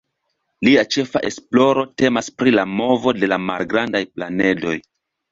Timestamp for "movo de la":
2.79-3.37